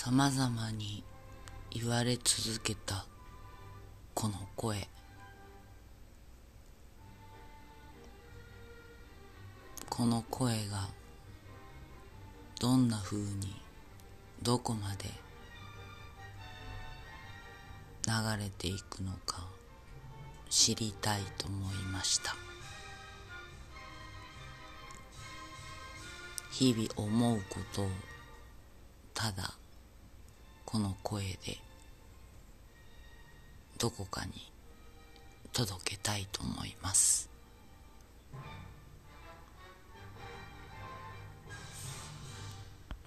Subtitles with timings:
[0.00, 1.02] さまざまに
[1.72, 3.04] 言われ続けた
[4.14, 4.86] この声。
[9.90, 10.88] この声が
[12.60, 13.60] どんな風に
[14.40, 15.10] どこまで
[18.06, 19.48] 流れていくのか
[20.48, 22.36] 知りたいと思いました。
[26.52, 27.88] 日々思うことを
[29.12, 29.54] ただ
[30.70, 31.56] この声で
[33.78, 34.52] どこかに
[35.54, 37.27] 届けたいと思います。